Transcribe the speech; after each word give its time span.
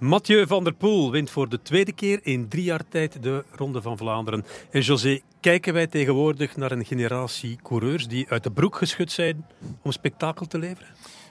Mathieu 0.00 0.46
van 0.46 0.64
der 0.64 0.74
Poel 0.74 1.10
wint 1.10 1.30
voor 1.30 1.48
de 1.48 1.62
tweede 1.62 1.92
keer 1.92 2.20
in 2.22 2.48
drie 2.48 2.64
jaar 2.64 2.88
tijd 2.88 3.22
de 3.22 3.44
Ronde 3.50 3.82
van 3.82 3.96
Vlaanderen. 3.96 4.44
En 4.70 4.80
José, 4.80 5.20
kijken 5.40 5.72
wij 5.72 5.86
tegenwoordig 5.86 6.56
naar 6.56 6.72
een 6.72 6.84
generatie 6.84 7.58
coureurs 7.62 8.08
die 8.08 8.28
uit 8.28 8.42
de 8.42 8.50
broek 8.50 8.76
geschud 8.76 9.12
zijn 9.12 9.46
om 9.82 9.92
spektakel 9.92 10.46
te 10.46 10.58
leveren? 10.58 10.88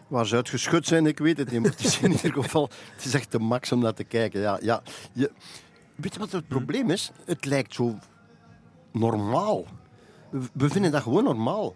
Waar 0.07 0.28
ze 0.28 0.36
uitgeschud 0.36 0.88
zijn, 0.88 1.05
ik 1.05 1.20
weet 1.20 1.38
het 1.38 1.52
niet. 1.52 1.66
Het 1.66 1.79
is 1.79 2.00
in 2.00 2.11
ieder 2.11 2.34
geval 2.34 2.70
het 2.96 3.05
is 3.05 3.14
echt 3.14 3.32
de 3.32 3.39
max 3.39 3.71
om 3.71 3.79
naar 3.79 3.93
te 3.93 4.04
kijken. 4.04 4.42
Ja, 4.42 4.60
ja, 4.61 4.82
je, 5.14 5.32
weet 5.96 6.14
je 6.14 6.20
wat 6.20 6.32
het 6.32 6.47
probleem 6.47 6.89
is? 6.89 7.11
Het 7.25 7.46
lijkt 7.46 7.74
zo 7.74 7.96
normaal. 8.92 9.65
We 10.54 10.70
vinden 10.70 10.92
dat 10.92 11.01
gewoon 11.01 11.24
normaal. 11.24 11.75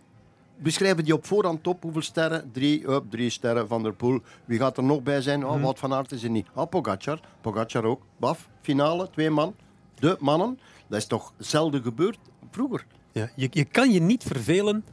We 0.64 0.70
schrijven 0.72 1.04
die 1.04 1.14
op 1.14 1.26
voorhand 1.26 1.68
op. 1.68 1.84
Hoeveel 1.84 2.02
sterren? 2.02 2.52
Drie, 2.52 2.90
up, 2.90 3.04
drie 3.10 3.30
sterren 3.30 3.68
van 3.68 3.84
der 3.84 3.94
Poel. 3.94 4.22
Wie 4.46 4.60
gaat 4.60 4.78
er 4.78 4.84
nog 4.84 5.04
bij 5.04 5.22
zijn? 5.22 5.46
Oh, 5.46 5.62
Wout 5.62 5.80
van 5.80 5.94
Aert 5.94 6.12
is 6.12 6.24
er 6.24 6.30
niet. 6.30 6.48
Oh, 6.54 6.70
Pogacar. 6.70 7.20
Pogacar 7.42 7.84
ook. 7.84 8.02
Baf, 8.18 8.50
finale, 8.62 9.10
twee 9.10 9.30
man. 9.30 9.56
De 9.96 10.18
mannen. 10.20 10.60
Dat 10.88 10.98
is 11.00 11.06
toch 11.06 11.34
zelden 11.38 11.82
gebeurd 11.82 12.18
vroeger. 12.52 12.86
Ja, 13.12 13.30
je, 13.36 13.48
je 13.52 13.66
kan 13.66 13.92
je 13.92 14.00
niet 14.02 14.24
vervelen 14.24 14.86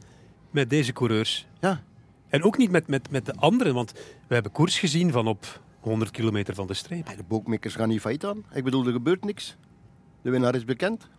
met 0.49 0.69
deze 0.69 0.93
coureurs. 0.93 1.47
Ja, 1.59 1.83
En 2.29 2.43
ook 2.43 2.57
niet 2.57 2.71
met, 2.71 2.87
met, 2.87 3.11
met 3.11 3.25
de 3.25 3.35
anderen, 3.35 3.73
want 3.73 3.91
we 4.27 4.33
hebben 4.33 4.51
koers 4.51 4.79
gezien 4.79 5.11
van 5.11 5.27
op 5.27 5.61
100 5.79 6.11
kilometer 6.11 6.55
van 6.55 6.67
de 6.67 6.73
streep. 6.73 7.05
de 7.17 7.23
bookmakers 7.27 7.75
gaan 7.75 7.87
niet 7.89 8.01
failliet 8.01 8.25
aan. 8.25 8.43
Ik 8.53 8.63
bedoel, 8.63 8.85
er 8.85 8.91
gebeurt 8.91 9.25
niks. 9.25 9.55
De 10.21 10.29
winnaar 10.29 10.55
is 10.55 10.65
bekend. 10.65 11.09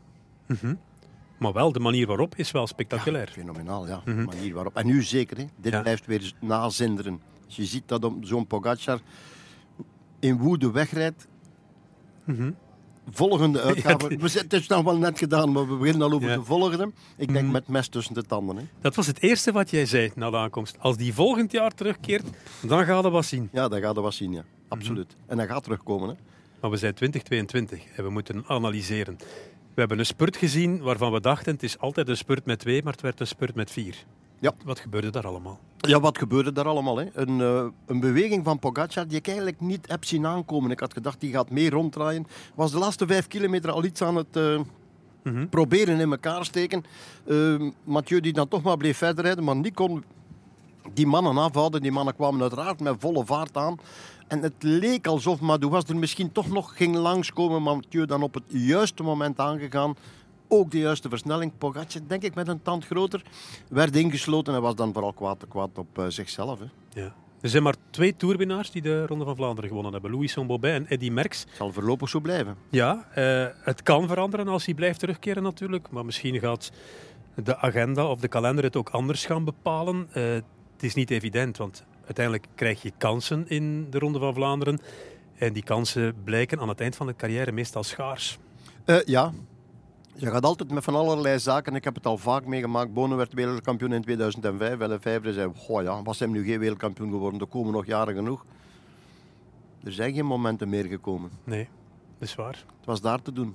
Maar 1.42 1.52
wel, 1.52 1.72
de 1.72 1.80
manier 1.80 2.06
waarop 2.06 2.36
is 2.36 2.50
wel 2.50 2.66
spectaculair. 2.66 3.28
Fenomenaal, 3.28 3.86
ja. 3.86 4.02
De 4.04 4.12
manier 4.14 4.54
waarop. 4.54 4.76
En 4.76 4.86
nu 4.86 5.02
zeker, 5.02 5.36
hè. 5.36 5.44
dit 5.56 5.72
Ja. 5.72 5.80
blijft 5.80 6.06
weer 6.06 6.32
nazinderen. 6.40 7.20
Als 7.46 7.56
je 7.56 7.64
ziet 7.64 7.82
dat 7.88 8.10
zo'n 8.20 8.46
Pogacar 8.46 9.00
in 10.20 10.38
woede 10.38 10.70
wegrijdt. 10.70 11.26
Volgende 13.10 13.60
uitgave. 13.68 14.08
die- 14.08 14.18
We 14.18 14.28
zijn, 14.28 14.44
het 14.44 14.52
is 14.52 14.66
nog 14.66 14.82
wel 14.84 14.96
net 14.98 15.18
gedaan, 15.18 15.52
maar 15.52 15.68
we 15.68 15.76
beginnen 15.76 16.02
al 16.02 16.12
over 16.12 16.28
Ja. 16.28 16.36
de 16.36 16.44
volgende. 16.44 16.90
Ik 17.16 17.32
denk 17.32 17.50
met 17.52 17.68
mes 17.68 17.88
tussen 17.88 18.14
de 18.14 18.22
tanden. 18.22 18.56
Hè. 18.56 18.62
Dat 18.80 18.94
was 18.94 19.06
het 19.06 19.22
eerste 19.22 19.52
wat 19.52 19.70
jij 19.70 19.86
zei 19.86 20.10
na 20.14 20.30
de 20.30 20.36
aankomst. 20.36 20.76
Als 20.78 20.96
die 20.96 21.14
volgend 21.14 21.52
jaar 21.52 21.70
terugkeert, 21.74 22.24
dan 22.66 22.84
gaat 22.84 23.04
het 23.04 23.12
wat 23.12 23.24
zien. 23.24 23.48
Ja, 23.52 23.68
dat 23.68 23.80
gaat 23.80 23.96
er 23.96 24.02
wat 24.02 24.14
zien, 24.14 24.32
ja. 24.32 24.44
Absoluut. 24.68 25.16
En 25.26 25.36
dat 25.36 25.46
gaat 25.48 25.62
terugkomen. 25.64 26.08
Hè. 26.08 26.14
Maar 26.60 26.70
we 26.70 26.76
zijn 26.76 26.94
2022 26.94 27.84
en 27.96 28.04
we 28.04 28.10
moeten 28.10 28.44
analyseren. 28.46 29.18
We 29.74 29.80
hebben 29.80 29.98
een 29.98 30.06
spurt 30.06 30.36
gezien 30.36 30.80
waarvan 30.80 31.12
we 31.12 31.20
dachten 31.20 31.52
het 31.52 31.62
is 31.62 31.78
altijd 31.78 32.08
een 32.08 32.16
spurt 32.16 32.44
met 32.44 32.58
twee, 32.58 32.82
maar 32.82 32.92
het 32.92 33.02
werd 33.02 33.20
een 33.20 33.26
spurt 33.26 33.54
met 33.54 33.70
vier. 33.70 33.94
Ja. 34.38 34.52
Wat 34.64 34.80
gebeurde 34.80 35.10
daar 35.10 35.26
allemaal? 35.26 35.58
Ja, 35.76 36.00
wat 36.00 36.18
gebeurde 36.18 36.52
daar 36.52 36.64
allemaal? 36.64 36.96
Hè? 36.96 37.06
Een, 37.12 37.40
eh, 37.40 37.66
een 37.86 38.00
beweging 38.00 38.44
van 38.44 38.58
Pogacar 38.58 39.08
die 39.08 39.18
ik 39.18 39.26
eigenlijk 39.26 39.60
niet 39.60 39.88
heb 39.88 40.04
zien 40.04 40.26
aankomen. 40.26 40.70
Ik 40.70 40.80
had 40.80 40.92
gedacht, 40.92 41.20
die 41.20 41.32
gaat 41.32 41.50
mee 41.50 41.70
ronddraaien. 41.70 42.26
Was 42.54 42.70
de 42.70 42.78
laatste 42.78 43.06
vijf 43.06 43.26
kilometer 43.26 43.70
al 43.70 43.84
iets 43.84 44.02
aan 44.02 44.16
het 44.16 44.36
eh, 44.36 44.60
proberen 45.50 46.00
in 46.00 46.10
elkaar 46.10 46.44
steken. 46.44 46.84
Eh, 47.26 47.60
Mathieu 47.84 48.20
die 48.20 48.32
dan 48.32 48.48
toch 48.48 48.62
maar 48.62 48.76
bleef 48.76 48.96
verder 48.96 49.24
rijden, 49.24 49.44
maar 49.44 49.56
niet 49.56 49.74
kon 49.74 50.04
die 50.92 51.06
mannen 51.06 51.38
afhouden. 51.38 51.82
Die 51.82 51.92
mannen 51.92 52.14
kwamen 52.14 52.40
uiteraard 52.40 52.80
met 52.80 52.94
volle 52.98 53.24
vaart 53.26 53.56
aan. 53.56 53.78
En 54.32 54.42
het 54.42 54.62
leek 54.62 55.06
alsof 55.06 55.40
Madou 55.40 55.72
was 55.72 55.84
er 55.84 55.96
misschien 55.96 56.32
toch 56.32 56.48
nog 56.48 56.76
ging 56.76 56.96
langskomen. 56.96 57.62
Maar 57.62 57.74
Mathieu 57.74 58.06
dan 58.06 58.22
op 58.22 58.34
het 58.34 58.42
juiste 58.48 59.02
moment 59.02 59.38
aangegaan. 59.38 59.96
Ook 60.48 60.70
de 60.70 60.78
juiste 60.78 61.08
versnelling. 61.08 61.52
Pogacar, 61.58 62.00
denk 62.06 62.22
ik, 62.22 62.34
met 62.34 62.48
een 62.48 62.62
tand 62.62 62.86
groter, 62.86 63.22
werd 63.68 63.96
ingesloten. 63.96 64.54
en 64.54 64.62
was 64.62 64.74
dan 64.74 64.92
vooral 64.92 65.12
kwaad, 65.12 65.44
kwaad 65.48 65.78
op 65.78 65.98
eh, 65.98 66.04
zichzelf. 66.08 66.58
Hè. 66.58 66.64
Ja. 67.00 67.14
Er 67.40 67.48
zijn 67.48 67.62
maar 67.62 67.74
twee 67.90 68.16
toerwinnaars 68.16 68.70
die 68.70 68.82
de 68.82 69.06
Ronde 69.06 69.24
van 69.24 69.36
Vlaanderen 69.36 69.68
gewonnen 69.68 69.92
hebben. 69.92 70.10
Louis 70.10 70.34
Bobet 70.34 70.74
en 70.74 70.86
Eddy 70.86 71.10
Merckx. 71.10 71.40
Het 71.40 71.56
zal 71.56 71.72
voorlopig 71.72 72.08
zo 72.08 72.20
blijven. 72.20 72.56
Ja, 72.70 73.08
eh, 73.14 73.46
het 73.64 73.82
kan 73.82 74.08
veranderen 74.08 74.48
als 74.48 74.64
hij 74.64 74.74
blijft 74.74 74.98
terugkeren 74.98 75.42
natuurlijk. 75.42 75.90
Maar 75.90 76.04
misschien 76.04 76.38
gaat 76.38 76.72
de 77.34 77.56
agenda 77.56 78.06
of 78.06 78.20
de 78.20 78.28
kalender 78.28 78.64
het 78.64 78.76
ook 78.76 78.88
anders 78.88 79.26
gaan 79.26 79.44
bepalen. 79.44 80.08
Eh, 80.12 80.22
het 80.32 80.90
is 80.90 80.94
niet 80.94 81.10
evident, 81.10 81.56
want 81.56 81.84
uiteindelijk 82.04 82.46
krijg 82.54 82.82
je 82.82 82.92
kansen 82.98 83.48
in 83.48 83.90
de 83.90 83.98
Ronde 83.98 84.18
van 84.18 84.34
Vlaanderen. 84.34 84.80
En 85.38 85.52
die 85.52 85.62
kansen 85.62 86.14
blijken 86.24 86.60
aan 86.60 86.68
het 86.68 86.80
eind 86.80 86.96
van 86.96 87.06
de 87.06 87.16
carrière 87.16 87.52
meestal 87.52 87.82
schaars. 87.82 88.38
Eh, 88.84 89.04
ja. 89.04 89.32
Je 90.14 90.26
gaat 90.26 90.44
altijd 90.44 90.70
met 90.70 90.84
van 90.84 90.94
allerlei 90.94 91.38
zaken. 91.38 91.74
Ik 91.74 91.84
heb 91.84 91.94
het 91.94 92.06
al 92.06 92.18
vaak 92.18 92.44
meegemaakt. 92.44 92.92
Bonen 92.92 93.16
werd 93.16 93.32
wereldkampioen 93.32 93.92
in 93.92 94.02
2005. 94.02 94.78
En 94.78 95.00
Vijver 95.00 95.32
zei, 95.32 95.50
goh 95.56 95.82
ja, 95.82 96.02
was 96.02 96.18
hem 96.18 96.30
nu 96.30 96.44
geen 96.44 96.58
wereldkampioen 96.58 97.10
geworden? 97.10 97.40
Er 97.40 97.46
komen 97.46 97.72
nog 97.72 97.86
jaren 97.86 98.14
genoeg. 98.14 98.44
Er 99.84 99.92
zijn 99.92 100.14
geen 100.14 100.26
momenten 100.26 100.68
meer 100.68 100.84
gekomen. 100.84 101.30
Nee, 101.44 101.68
dat 102.18 102.28
is 102.28 102.34
waar. 102.34 102.64
Het 102.76 102.86
was 102.86 103.00
daar 103.00 103.22
te 103.22 103.32
doen. 103.32 103.54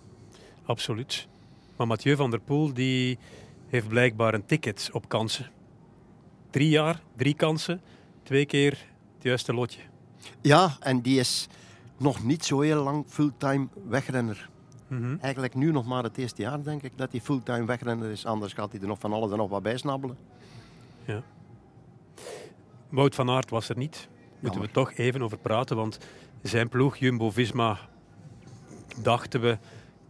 Absoluut. 0.66 1.28
Maar 1.76 1.88
Mathieu 1.88 2.16
van 2.16 2.32
der 2.32 2.40
Poel 2.40 2.74
die 2.74 3.18
heeft 3.68 3.88
blijkbaar 3.88 4.34
een 4.34 4.46
ticket 4.46 4.90
op 4.92 5.10
kansen. 5.10 5.52
Drie 6.50 6.70
jaar, 6.70 7.02
drie 7.16 7.34
kansen, 7.34 7.82
twee 8.28 8.46
keer 8.46 8.72
het 9.14 9.24
juiste 9.24 9.54
lotje. 9.54 9.82
Ja, 10.42 10.78
en 10.80 11.02
die 11.02 11.20
is 11.20 11.48
nog 11.98 12.24
niet 12.24 12.46
zo 12.46 12.60
heel 12.60 12.84
lang 12.84 13.06
fulltime 13.08 13.68
wegrenner. 13.88 14.50
Mhm. 14.88 15.16
Eigenlijk 15.22 15.56
nu 15.56 15.72
nog 15.72 15.86
maar 15.86 16.04
het 16.04 16.18
eerste 16.18 16.42
jaar, 16.42 16.64
denk 16.64 16.84
ik, 16.84 16.92
dat 16.96 17.12
hij 17.12 17.22
fulltime 17.22 17.66
wegrenner 17.66 18.12
is. 18.12 18.26
Anders 18.26 18.54
gaat 18.54 18.72
hij 18.72 18.82
er 18.82 18.88
nog 18.88 19.00
van 19.00 19.14
alles 19.14 19.32
en 19.32 19.38
nog 19.38 19.50
wat 19.50 19.64
bij 19.64 19.78
snabbelen. 19.78 20.18
Ja. 21.06 21.22
Wout 22.90 23.16
van 23.16 23.30
Aert 23.30 23.50
was 23.50 23.70
er 23.70 23.78
niet. 23.78 24.08
Moeten 24.40 24.62
we 24.62 24.72
toch 24.72 24.94
even 24.94 25.22
over 25.22 25.38
praten, 25.38 25.76
want 25.76 26.00
zijn 26.42 26.70
ploeg 26.70 26.98
Jumbo-Visma, 26.98 27.78
dachten 29.02 29.42
we, 29.42 29.58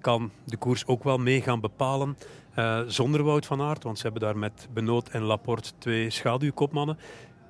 kan 0.01 0.31
de 0.43 0.57
koers 0.57 0.85
ook 0.85 1.03
wel 1.03 1.17
mee 1.17 1.41
gaan 1.41 1.59
bepalen. 1.59 2.17
eh, 2.53 2.81
zonder 2.87 3.23
Wout 3.23 3.45
van 3.45 3.61
Aert, 3.61 3.83
want 3.83 3.97
ze 3.97 4.03
hebben 4.03 4.21
daar 4.21 4.37
met 4.37 4.67
Benoot 4.73 5.09
en 5.09 5.21
Laporte 5.21 5.71
twee 5.77 6.09
schaduwkopmannen. 6.09 6.97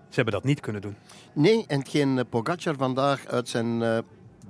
Ze 0.10 0.16
hebben 0.16 0.34
dat 0.34 0.44
niet 0.44 0.60
kunnen 0.60 0.82
doen. 0.82 0.96
Nee, 1.34 1.66
en 1.68 1.80
hetgeen 1.80 2.18
eh, 2.18 2.26
Pogacar 2.30 2.76
vandaag 2.76 3.26
uit 3.26 3.50
zijn 3.50 3.82
eh, 3.82 3.98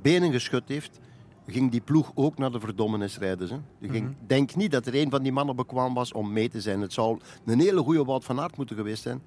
benen 0.01 0.31
geschud 0.31 0.63
heeft, 0.67 0.99
ging 1.47 1.71
die 1.71 1.81
ploeg 1.81 2.11
ook 2.15 2.37
naar 2.37 2.51
de 2.51 2.59
verdommenisrijders. 2.59 3.49
Hè. 3.49 3.57
Die 3.79 3.89
ging, 3.89 4.15
Denk 4.27 4.55
niet 4.55 4.71
dat 4.71 4.85
er 4.85 4.95
een 4.95 5.09
van 5.09 5.23
die 5.23 5.31
mannen 5.31 5.55
bekwaam 5.55 5.93
was 5.93 6.11
om 6.11 6.33
mee 6.33 6.49
te 6.49 6.61
zijn. 6.61 6.81
Het 6.81 6.93
zou 6.93 7.19
een 7.45 7.59
hele 7.59 7.81
goede 7.81 8.03
Wout 8.03 8.23
van 8.23 8.39
Aert 8.39 8.57
moeten 8.57 8.75
geweest 8.75 9.03
zijn 9.03 9.21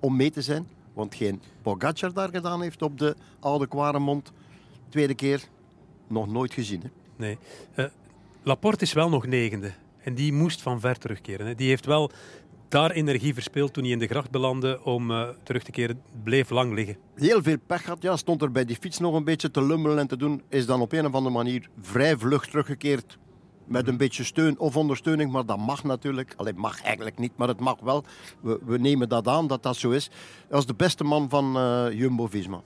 om 0.00 0.16
mee 0.16 0.30
te 0.30 0.42
zijn. 0.42 0.66
Want 0.92 1.14
geen 1.14 1.42
Pogacar 1.62 2.12
daar 2.12 2.28
gedaan 2.28 2.62
heeft 2.62 2.82
op 2.82 2.98
de 2.98 3.16
oude 3.40 3.66
Quaremont. 3.66 4.32
Tweede 4.88 5.14
keer 5.14 5.48
nog 6.06 6.28
nooit 6.28 6.52
gezien. 6.52 6.80
Hè. 6.80 6.88
Nee. 7.16 7.38
Eh, 7.74 7.84
Laporte 8.42 8.84
is 8.84 8.92
wel 8.92 9.08
nog 9.08 9.26
negende. 9.26 9.72
En 10.02 10.14
die 10.14 10.32
moest 10.32 10.62
van 10.62 10.80
ver 10.80 10.98
terugkeren. 10.98 11.46
Hè. 11.46 11.54
Die 11.54 11.68
heeft 11.68 11.86
wel 11.86 12.10
daar 12.72 12.90
energie 12.90 13.34
verspeeld 13.34 13.72
toen 13.72 13.82
hij 13.82 13.92
in 13.92 13.98
de 13.98 14.06
gracht 14.06 14.30
belandde 14.30 14.80
om 14.84 15.10
eh, 15.10 15.28
terug 15.42 15.62
te 15.62 15.70
keren. 15.70 16.02
Bleef 16.22 16.50
lang 16.50 16.74
liggen. 16.74 16.96
Heel 17.14 17.42
veel 17.42 17.56
pech 17.66 17.82
gehad. 17.82 18.02
Ja, 18.02 18.16
stond 18.16 18.42
er 18.42 18.52
bij 18.52 18.64
die 18.64 18.76
fiets 18.80 18.98
nog 18.98 19.14
een 19.14 19.24
beetje 19.24 19.50
te 19.50 19.66
lummelen 19.66 19.98
en 19.98 20.06
te 20.06 20.16
doen. 20.16 20.42
Is 20.48 20.66
dan 20.66 20.80
op 20.80 20.92
een 20.92 21.06
of 21.06 21.12
andere 21.12 21.34
manier 21.34 21.68
vrij 21.80 22.16
vlug 22.16 22.46
teruggekeerd. 22.46 23.18
Met 23.64 23.88
een 23.88 23.96
beetje 23.96 24.24
steun 24.24 24.58
of 24.58 24.76
ondersteuning, 24.76 25.32
maar 25.32 25.46
dat 25.46 25.58
mag 25.58 25.84
natuurlijk. 25.84 26.34
Alleen 26.36 26.56
mag 26.56 26.82
eigenlijk 26.82 27.18
niet, 27.18 27.32
maar 27.36 27.48
het 27.48 27.60
mag 27.60 27.80
wel. 27.80 28.04
We, 28.40 28.58
we 28.64 28.78
nemen 28.78 29.08
dat 29.08 29.28
aan 29.28 29.46
dat 29.46 29.62
dat 29.62 29.76
zo 29.76 29.90
is. 29.90 30.10
Dat 30.48 30.58
is 30.58 30.66
de 30.66 30.74
beste 30.74 31.04
man 31.04 31.28
van 31.28 31.56
eh, 31.56 31.86
Jumbo-Visma. 31.90 32.62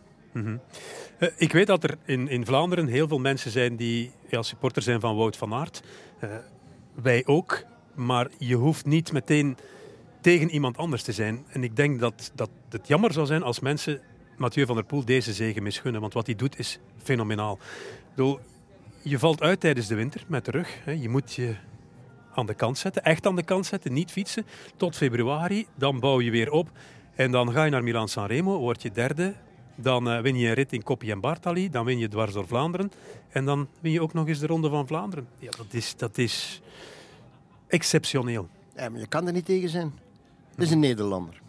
Eh, 1.18 1.28
ik 1.36 1.52
weet 1.52 1.66
dat 1.66 1.84
er 1.84 1.98
in, 2.04 2.28
in 2.28 2.46
Vlaanderen 2.46 2.86
heel 2.86 3.08
veel 3.08 3.18
mensen 3.18 3.50
zijn 3.50 3.76
die 3.76 4.10
ja, 4.28 4.42
supporter 4.42 4.82
zijn 4.82 5.00
van 5.00 5.16
Wout 5.16 5.36
van 5.36 5.54
Aert. 5.54 5.82
Wij 7.02 7.22
ook. 7.26 7.64
Maar 7.94 8.28
je 8.38 8.54
hoeft 8.54 8.86
niet 8.86 9.12
meteen 9.12 9.56
tegen 10.26 10.50
iemand 10.50 10.76
anders 10.76 11.02
te 11.02 11.12
zijn. 11.12 11.44
En 11.48 11.64
ik 11.64 11.76
denk 11.76 12.00
dat, 12.00 12.32
dat 12.34 12.50
het 12.68 12.88
jammer 12.88 13.12
zou 13.12 13.26
zijn 13.26 13.42
als 13.42 13.60
mensen 13.60 14.00
Mathieu 14.36 14.66
van 14.66 14.74
der 14.74 14.84
Poel 14.84 15.04
deze 15.04 15.32
zegen 15.32 15.62
misgunnen. 15.62 16.00
Want 16.00 16.12
wat 16.12 16.26
hij 16.26 16.34
doet 16.34 16.58
is 16.58 16.78
fenomenaal. 17.02 17.58
Bedoel, 18.14 18.38
je 19.02 19.18
valt 19.18 19.40
uit 19.40 19.60
tijdens 19.60 19.86
de 19.86 19.94
winter 19.94 20.24
met 20.26 20.44
de 20.44 20.50
rug. 20.50 20.78
Hè. 20.84 20.92
Je 20.92 21.08
moet 21.08 21.34
je 21.34 21.54
aan 22.34 22.46
de 22.46 22.54
kant 22.54 22.78
zetten, 22.78 23.04
echt 23.04 23.26
aan 23.26 23.36
de 23.36 23.42
kant 23.42 23.66
zetten, 23.66 23.92
niet 23.92 24.10
fietsen. 24.10 24.46
Tot 24.76 24.96
februari, 24.96 25.66
dan 25.74 26.00
bouw 26.00 26.20
je 26.20 26.30
weer 26.30 26.50
op. 26.50 26.70
En 27.14 27.30
dan 27.30 27.52
ga 27.52 27.64
je 27.64 27.70
naar 27.70 27.84
Milan-San 27.84 28.26
Remo, 28.26 28.58
word 28.58 28.82
je 28.82 28.90
derde. 28.90 29.34
Dan 29.74 30.10
eh, 30.10 30.20
win 30.20 30.36
je 30.36 30.48
een 30.48 30.54
rit 30.54 30.72
in 30.72 30.82
Koppie 30.82 31.10
en 31.10 31.20
Bartali. 31.20 31.70
Dan 31.70 31.84
win 31.84 31.98
je 31.98 32.08
dwars 32.08 32.32
door 32.32 32.46
Vlaanderen. 32.46 32.92
En 33.28 33.44
dan 33.44 33.68
win 33.80 33.92
je 33.92 34.02
ook 34.02 34.12
nog 34.12 34.28
eens 34.28 34.38
de 34.38 34.46
Ronde 34.46 34.68
van 34.68 34.86
Vlaanderen. 34.86 35.28
Ja, 35.38 35.50
dat 35.56 35.72
is, 35.72 35.96
dat 35.96 36.18
is 36.18 36.60
exceptioneel. 37.66 38.48
Ja, 38.76 38.88
maar 38.88 39.00
je 39.00 39.06
kan 39.06 39.26
er 39.26 39.32
niet 39.32 39.44
tegen 39.44 39.68
zijn. 39.68 40.04
Is 40.56 40.70
een 40.70 40.78
Nederlander. 40.78 41.40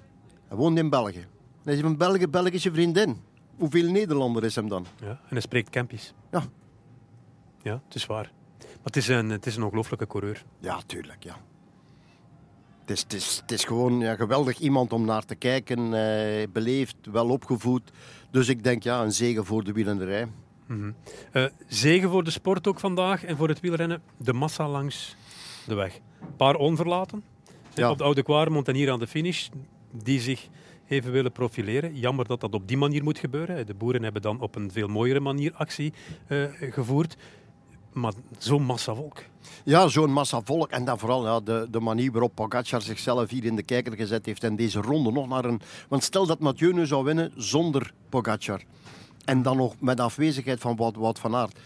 Hij 0.48 0.58
woont 0.58 0.78
in 0.78 0.90
België. 0.90 1.28
Hij 1.64 1.74
heeft 1.74 1.84
een 1.84 1.98
Belgi 1.98 2.28
Belgische 2.28 2.72
vriendin. 2.74 3.18
Hoeveel 3.58 3.92
Nederlander 3.92 4.44
is 4.44 4.56
hem 4.56 4.70
dan? 4.70 4.86
Ja, 5.02 5.08
en 5.10 5.18
hij 5.30 5.42
spreekt 5.42 5.70
Kempisch. 5.70 6.14
Ja. 6.32 6.44
Ja, 7.62 7.82
het 7.86 7.96
is 7.96 8.06
waar. 8.06 8.32
Maar 8.60 8.68
het 8.84 8.96
is 8.96 9.08
een, 9.08 9.30
het 9.30 9.46
is 9.46 9.56
een 9.56 9.64
ongelooflijke 9.64 10.08
coureur. 10.08 10.44
Ja, 10.60 10.80
tuurlijk, 10.86 11.24
ja. 11.24 11.36
Het 12.82 12.90
is, 12.90 13.02
het 13.02 13.14
is, 13.14 13.38
het 13.42 13.52
is 13.52 13.64
gewoon 13.64 14.00
ja, 14.00 14.16
geweldig 14.16 14.60
iemand 14.60 14.94
om 14.94 15.06
naar 15.06 15.26
te 15.26 15.36
kijken. 15.36 15.94
eh, 15.94 16.48
beleefd, 16.52 16.96
wel 17.12 17.30
opgevoed. 17.30 17.92
Dus 18.32 18.48
ik 18.48 18.64
denk, 18.64 18.84
ja, 18.84 19.02
een 19.04 19.12
zegen 19.12 19.46
voor 19.46 19.64
de 19.64 19.72
wielenderij. 19.72 20.28
Mm 20.68 20.96
zegen 21.68 22.10
voor 22.10 22.24
de 22.24 22.32
sport 22.32 22.68
ook 22.68 22.80
vandaag 22.80 23.24
en 23.24 23.38
voor 23.38 23.48
het 23.48 23.60
wielrennen. 23.60 24.02
De 24.18 24.34
massa 24.34 24.68
langs 24.70 25.16
de 25.66 25.76
weg. 25.76 26.00
Een 26.22 26.36
paar 26.36 26.56
onverlaten. 26.56 27.24
Ja. 27.78 27.92
Op 27.92 27.98
de 27.98 28.04
Oude 28.04 28.24
Kwaremond 28.24 28.68
en 28.68 28.76
hier 28.76 28.92
aan 28.92 29.00
de 29.00 29.08
finish. 29.08 29.48
Die 30.04 30.20
zich 30.20 30.48
even 30.88 31.12
willen 31.12 31.32
profileren. 31.32 31.96
Jammer 31.96 32.28
dat 32.28 32.42
dat 32.42 32.54
op 32.54 32.68
die 32.68 32.78
manier 32.78 33.04
moet 33.04 33.18
gebeuren. 33.18 33.66
De 33.66 33.74
boeren 33.74 34.04
hebben 34.04 34.22
dan 34.22 34.42
op 34.42 34.56
een 34.56 34.72
veel 34.72 34.88
mooiere 34.88 35.20
manier 35.20 35.54
actie 35.54 35.94
uh, 36.28 36.44
gevoerd. 36.60 37.18
Maar 37.94 38.14
zo'n 38.38 38.64
massa 38.64 38.94
volk. 38.94 39.24
Ja, 39.64 39.88
zo'n 39.88 40.12
massa 40.12 40.42
volk. 40.44 40.70
En 40.70 40.86
dan 40.86 41.00
vooral 41.00 41.26
ja, 41.26 41.40
de, 41.40 41.68
de 41.72 41.80
manier 41.80 42.12
waarop 42.12 42.36
Pogacar 42.36 42.82
zichzelf 42.82 43.30
hier 43.30 43.46
in 43.46 43.56
de 43.56 43.64
kijker 43.64 43.94
gezet 43.94 44.26
heeft. 44.26 44.44
En 44.44 44.56
deze 44.56 44.82
ronde 44.82 45.12
nog 45.12 45.28
naar 45.28 45.46
een... 45.46 45.62
Want 45.88 46.04
stel 46.04 46.26
dat 46.26 46.40
Mathieu 46.40 46.74
nu 46.74 46.86
zou 46.86 47.04
winnen 47.04 47.32
zonder 47.36 47.94
Pogacar. 48.10 48.62
En 49.26 49.42
dan 49.42 49.58
nog 49.58 49.76
met 49.80 50.00
afwezigheid 50.00 50.60
van 50.60 50.76
Wout, 50.76 50.96
Wout 50.96 51.20
van 51.20 51.36
Aert. 51.36 51.60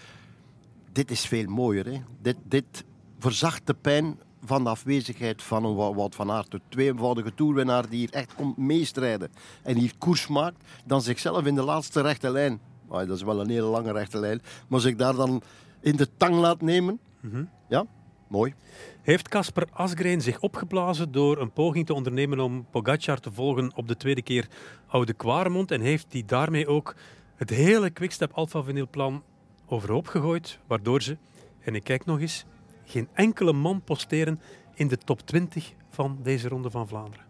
Dit 0.92 1.12
is 1.12 1.26
veel 1.26 1.48
mooier. 1.48 1.86
Hè? 1.86 2.02
Dit, 2.22 2.36
dit 2.44 2.84
verzacht 3.20 3.68
de 3.68 3.74
pijn 3.74 4.20
van 4.44 4.64
de 4.64 4.70
afwezigheid 4.70 5.44
van 5.44 5.66
een 5.66 5.76
Wout 5.76 6.16
van 6.16 6.32
Aert. 6.32 6.52
De 6.52 6.62
tweevoudige 6.70 7.34
toerwinnaar 7.34 7.90
die 7.90 8.00
hier 8.00 8.12
echt 8.12 8.36
komt 8.36 8.58
meestrijden. 8.58 9.32
En 9.64 9.78
hier 9.78 9.94
koers 9.98 10.28
maakt. 10.28 10.64
Dan 10.86 11.02
zichzelf 11.02 11.46
in 11.46 11.56
de 11.56 11.64
laatste 11.64 12.02
rechte 12.02 12.32
lijn. 12.32 12.60
dat 12.90 13.10
is 13.10 13.24
wel 13.24 13.40
een 13.40 13.50
hele 13.50 13.66
lange 13.66 13.92
rechte 13.92 14.20
lijn. 14.20 14.42
Maar 14.68 14.80
zich 14.80 14.96
daar 14.96 15.16
dan 15.16 15.42
in 15.80 15.96
de 15.96 16.08
tang 16.18 16.36
laat 16.36 16.62
nemen. 16.62 17.00
Mhm. 17.20 17.44
Ja, 17.68 17.86
mooi. 18.28 18.54
Heeft 19.02 19.28
Casper 19.28 19.68
Asgreen 19.72 20.22
zich 20.22 20.40
opgeblazen 20.40 21.12
door 21.12 21.38
een 21.38 21.52
poging 21.52 21.86
te 21.86 21.94
ondernemen 21.94 22.40
om 22.40 22.66
Pogacar 22.72 23.20
te 23.20 23.32
volgen 23.32 23.72
op 23.76 23.88
de 23.88 23.98
tweede 23.98 24.22
keer 24.22 24.48
Oude 24.88 25.14
Kwaremond? 25.14 25.72
En 25.72 25.82
heeft 25.82 26.08
hij 26.10 26.24
daarmee 26.26 26.68
ook 26.68 26.96
het 27.36 27.50
hele 27.50 27.90
Quickstep 27.90 28.32
Alpha 28.34 28.62
Vinyl 28.62 28.88
plan 28.90 29.24
overhoop 29.66 30.08
gegooid, 30.08 30.60
waardoor 30.68 31.02
ze, 31.02 31.18
en 31.60 31.76
ik 31.76 31.84
kijk 31.84 32.06
nog 32.06 32.20
eens, 32.20 32.46
geen 32.92 33.08
enkele 33.14 33.54
man 33.54 33.82
posteren 33.82 34.40
in 34.74 34.88
de 34.88 34.98
top 34.98 35.22
20 35.22 35.74
van 35.90 36.20
deze 36.24 36.48
Ronde 36.48 36.70
van 36.70 36.88
Vlaanderen. 36.88 37.26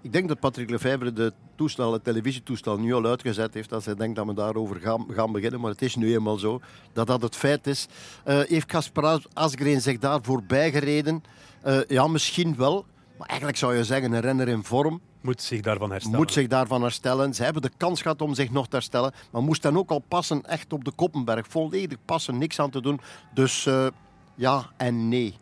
Ik 0.00 0.12
denk 0.12 0.28
dat 0.28 0.40
Patrick 0.40 0.70
Lefebvre 0.70 1.12
de 1.12 1.32
toestel, 1.54 1.92
het 1.92 2.04
televisietoestel 2.04 2.78
nu 2.78 2.94
al 2.94 3.06
uitgezet 3.06 3.54
heeft. 3.54 3.72
Als 3.72 3.84
hij 3.84 3.94
denkt 3.94 4.16
dat 4.16 4.26
we 4.26 4.34
daarover 4.34 4.80
gaan, 4.80 5.06
gaan 5.10 5.32
beginnen. 5.32 5.60
Maar 5.60 5.70
het 5.70 5.82
is 5.82 5.96
nu 5.96 6.14
eenmaal 6.14 6.36
zo 6.36 6.60
dat 6.92 7.06
dat 7.06 7.22
het 7.22 7.36
feit 7.36 7.66
is. 7.66 7.86
Uh, 8.26 8.40
heeft 8.40 8.66
Kasper 8.66 9.22
Asgreen 9.32 9.80
zich 9.80 9.98
daar 9.98 10.18
voorbij 10.22 10.70
gereden? 10.70 11.22
Uh, 11.66 11.78
ja, 11.88 12.06
misschien 12.06 12.56
wel. 12.56 12.84
Maar 13.18 13.28
eigenlijk 13.28 13.58
zou 13.58 13.76
je 13.76 13.84
zeggen, 13.84 14.12
een 14.12 14.20
renner 14.20 14.48
in 14.48 14.64
vorm. 14.64 15.00
Moet 15.20 15.42
zich 15.42 15.60
daarvan 15.60 15.90
herstellen. 15.90 16.18
Moet 16.18 16.32
zich 16.32 16.46
daarvan 16.46 16.82
herstellen. 16.82 17.34
Ze 17.34 17.44
hebben 17.44 17.62
de 17.62 17.70
kans 17.76 18.02
gehad 18.02 18.22
om 18.22 18.34
zich 18.34 18.50
nog 18.50 18.68
te 18.68 18.76
herstellen. 18.76 19.12
Maar 19.30 19.42
moest 19.42 19.62
dan 19.62 19.78
ook 19.78 19.90
al 19.90 20.04
passen 20.08 20.42
echt 20.42 20.72
op 20.72 20.84
de 20.84 20.92
Koppenberg. 20.92 21.46
Volledig 21.48 21.98
passen, 22.04 22.38
niks 22.38 22.60
aan 22.60 22.70
te 22.70 22.80
doen. 22.80 23.00
Dus 23.34 23.66
uh, 23.66 23.86
ja 24.38 24.70
en 24.76 25.08
nee. 25.08 25.34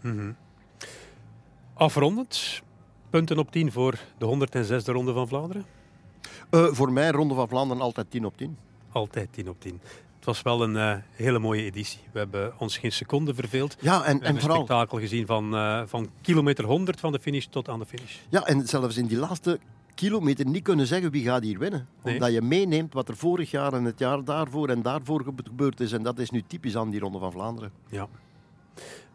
Mm 0.00 0.18
-hmm. 0.18 0.36
Afrondend, 1.74 2.62
punten 3.10 3.38
op 3.38 3.50
10 3.50 3.72
voor 3.72 3.98
de 4.18 4.48
106e 4.48 4.84
Ronde 4.84 5.12
van 5.12 5.28
Vlaanderen? 5.28 5.64
Uh, 6.50 6.66
voor 6.72 6.92
mij 6.92 7.10
Ronde 7.10 7.34
van 7.34 7.48
Vlaanderen 7.48 7.82
altijd 7.82 8.10
10 8.10 8.24
op 8.24 8.36
10. 8.36 8.56
Altijd 8.92 9.32
10 9.32 9.48
op 9.48 9.60
10. 9.60 9.80
Het 10.16 10.24
was 10.24 10.42
wel 10.42 10.62
een 10.62 10.74
uh, 10.74 10.94
hele 11.12 11.38
mooie 11.38 11.62
editie. 11.62 12.00
We 12.12 12.18
hebben 12.18 12.52
ons 12.58 12.78
geen 12.78 12.92
seconde 12.92 13.34
verveeld. 13.34 13.76
Ja, 13.80 14.04
en, 14.04 14.22
en 14.22 14.40
vooral... 14.40 14.58
een 14.58 14.64
spektakel 14.64 14.98
gezien 14.98 15.26
van, 15.26 15.54
uh, 15.54 15.82
van 15.86 16.10
kilometer 16.20 16.64
100 16.64 17.00
van 17.00 17.12
de 17.12 17.18
finish 17.20 17.44
tot 17.44 17.68
aan 17.68 17.78
de 17.78 17.86
finish. 17.86 18.16
Ja, 18.28 18.46
en 18.46 18.66
zelfs 18.66 18.96
in 18.96 19.06
die 19.06 19.18
laatste 19.18 19.58
kilometer 19.94 20.46
niet 20.46 20.62
kunnen 20.62 20.86
zeggen 20.86 21.10
wie 21.10 21.24
gaat 21.24 21.42
hier 21.42 21.58
winnen. 21.58 21.88
Nee. 22.04 22.14
Omdat 22.14 22.32
je 22.32 22.42
meeneemt 22.42 22.92
wat 22.92 23.08
er 23.08 23.16
vorig 23.16 23.50
jaar 23.50 23.72
en 23.72 23.84
het 23.84 23.98
jaar 23.98 24.24
daarvoor 24.24 24.68
en 24.68 24.82
daarvoor 24.82 25.24
gebeurd 25.24 25.80
is. 25.80 25.92
En 25.92 26.02
dat 26.02 26.18
is 26.18 26.30
nu 26.30 26.42
typisch 26.46 26.76
aan 26.76 26.90
die 26.90 27.00
Ronde 27.00 27.18
van 27.18 27.32
Vlaanderen. 27.32 27.72
Ja. 27.88 28.08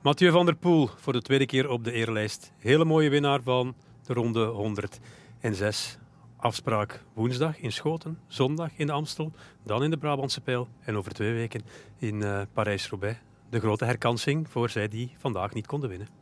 Mathieu 0.01 0.31
van 0.31 0.45
der 0.45 0.55
Poel 0.55 0.89
voor 0.97 1.13
de 1.13 1.21
tweede 1.21 1.45
keer 1.45 1.69
op 1.69 1.83
de 1.83 1.91
eerlijst. 1.91 2.51
Hele 2.57 2.85
mooie 2.85 3.09
winnaar 3.09 3.41
van 3.41 3.75
de 4.03 4.13
ronde 4.13 4.45
106. 4.45 5.97
Afspraak 6.37 7.03
woensdag 7.13 7.59
in 7.59 7.71
Schoten, 7.71 8.19
zondag 8.27 8.69
in 8.75 8.87
de 8.87 8.91
Amstel, 8.91 9.31
dan 9.63 9.83
in 9.83 9.89
de 9.89 9.97
Brabantse 9.97 10.41
Pijl 10.41 10.67
en 10.81 10.97
over 10.97 11.11
twee 11.11 11.33
weken 11.33 11.61
in 11.97 12.15
uh, 12.15 12.41
Parijs-Roubaix. 12.53 13.19
De 13.49 13.59
grote 13.59 13.85
herkansing 13.85 14.49
voor 14.49 14.69
zij 14.69 14.87
die 14.87 15.15
vandaag 15.17 15.53
niet 15.53 15.67
konden 15.67 15.89
winnen. 15.89 16.18